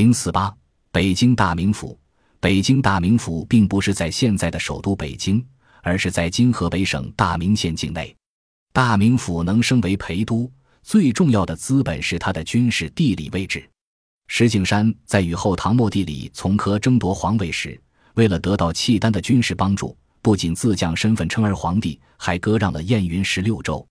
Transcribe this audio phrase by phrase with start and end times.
[0.00, 0.50] 零四八，
[0.90, 2.00] 北京大名府。
[2.40, 5.44] 北京大名府并不是在现在的首都北京，
[5.82, 8.16] 而是在今河北省大名县境内。
[8.72, 10.50] 大名府能升为陪都，
[10.82, 13.68] 最重要的资本是它的军事地理位置。
[14.28, 17.78] 石景山在与后唐末帝李从珂争夺皇位时，
[18.14, 23.86] 为了得到契丹的军事帮助，不仅自降身份称儿皇帝，还割让了燕云十六州。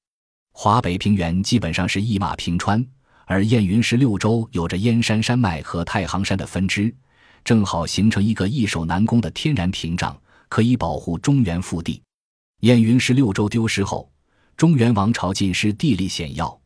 [0.54, 2.84] 华北平原基本上是一马平川。
[3.30, 6.92] 而燕云十六州有着燕山山脉和太行山的分支，
[7.44, 12.02] 正好形成一个易守难攻的天然屏障，可以保护中原腹地。
[12.62, 14.12] 燕云十六州丢失后，
[14.58, 16.60] 中原王朝尽失地利险要，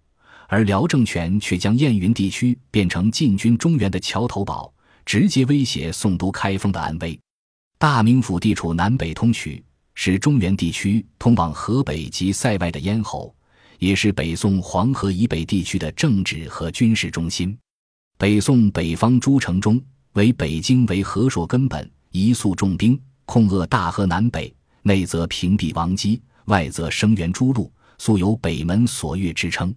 [0.47, 4.73] 而辽政权却将燕云地区变成进军中原的桥头堡，
[5.05, 7.19] 直接威胁宋都开封的安危。
[7.77, 9.61] 大名府地处南北通衢，
[9.95, 13.35] 是中原地区通往河北及塞外的咽喉。
[13.79, 17.57] 也是北宋黄河以北地区的政治和军事中心。
[18.17, 19.81] 北宋北方诸城中，
[20.13, 29.73] 为北京为河朔根本，一速重兵，控扼大河南北，内则屏蔽王基，外则声援诸路，素有北门锁钥之称。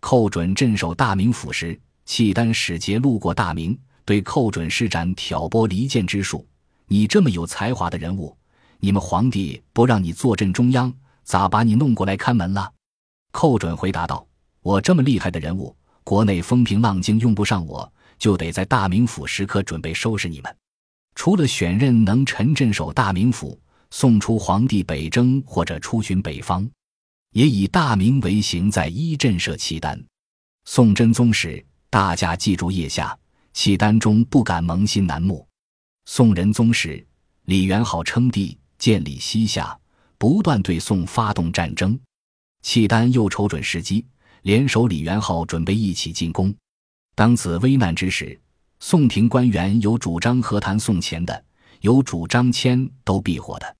[0.00, 6.46] 寇准镇守大名府时，契丹使节路过大名，对寇准施展挑拨离间之术
[6.86, 8.36] ：“你这么有才华的人物，
[8.80, 10.92] 你们皇帝不让你坐镇中央，
[11.24, 12.72] 咋把你弄过来看门了？”
[13.40, 14.26] 寇准回答道
[14.62, 15.72] ：“我这么厉害的人物，
[16.02, 20.56] 国内风平浪静用不上我，就得在大名府时刻准备收拾你们。
[21.14, 23.56] 除了选任能臣镇守大名府，
[23.92, 26.68] 送出皇帝北征或者出巡北方，
[27.30, 30.04] 也以大名为行，在一震慑契丹。
[30.64, 33.16] 宋真宗时，大家记住腋下，
[33.52, 35.46] 契丹中不敢蒙心南木。
[36.06, 37.06] 宋仁宗时，
[37.44, 39.78] 李元昊称帝，建立西夏，
[40.18, 41.96] 不断对宋发动战争。”
[42.62, 44.04] 契丹又瞅准时机，
[44.42, 46.54] 联手李元昊，准备一起进攻。
[47.14, 48.38] 当此危难之时，
[48.80, 51.44] 宋廷官员有主张和谈送钱的，
[51.80, 53.76] 有主张签都避火的。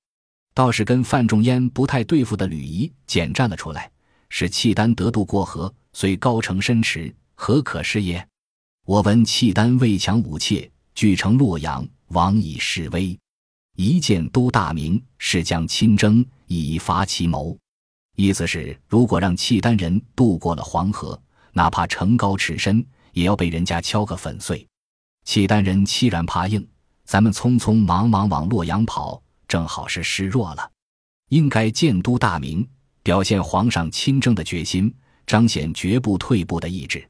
[0.55, 3.91] 倒是跟范仲淹不太对付的吕夷简站了出来，
[4.28, 8.27] 使契丹得渡过河，虽高城深池，何可失也？
[8.84, 13.16] 我闻契丹未强武切，据城洛阳，王以示威，
[13.77, 17.56] 一见都大名，是将亲征，以伐其谋。
[18.21, 21.17] 意思是，如果让契丹人渡过了黄河，
[21.53, 24.67] 哪怕城高尺深，也要被人家敲个粉碎。
[25.25, 26.67] 契丹人欺软怕硬，
[27.05, 30.69] 咱们匆匆忙忙往洛阳跑，正好是示弱了。
[31.28, 32.69] 应该建都大明，
[33.05, 34.93] 表现皇上亲征的决心，
[35.25, 37.09] 彰显绝不退步的意志。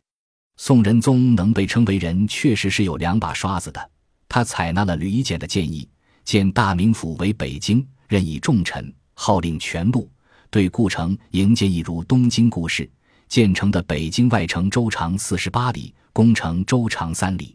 [0.59, 3.91] 宋仁宗能被称为人，确实是有两把刷子的。
[4.29, 5.89] 他采纳了吕夷简的建议，
[6.27, 10.07] 建大名府为北京，任以重臣，号令全路。
[10.51, 12.91] 对故城营建一如东京故事，
[13.29, 17.55] 建成的北京外城周长四十八里，宫城周长三里。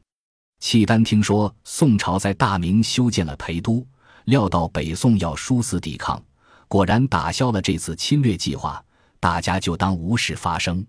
[0.59, 3.86] 契丹听说宋朝在大明修建了陪都，
[4.26, 6.22] 料到北宋要殊死抵抗，
[6.68, 8.84] 果然打消了这次侵略计划，
[9.20, 10.86] 大家就当无事发生。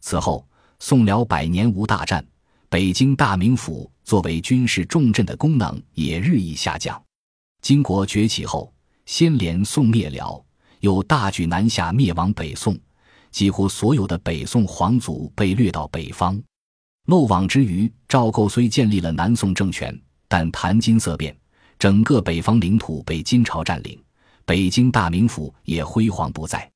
[0.00, 0.46] 此后，
[0.78, 2.24] 宋辽百年无大战，
[2.68, 7.02] 北京大名府作为军事重镇的功能也日益下降。
[7.62, 8.72] 金国崛起后，
[9.06, 10.44] 先连宋灭辽。
[10.80, 12.78] 又大举南下灭亡北宋，
[13.30, 16.40] 几乎所有的北宋皇族被掠到北方。
[17.06, 21.36] 漏网之鱼，赵构虽建立了南宋政权，但谈金色变，
[21.78, 23.98] 整个北方领土被金朝占领，
[24.44, 26.70] 北京大名府也辉煌不再。